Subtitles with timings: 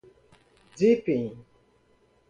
[0.79, 1.27] deepin